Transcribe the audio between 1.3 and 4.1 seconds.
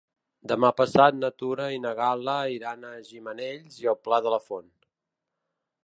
Tura i na Gal·la iran a Gimenells i el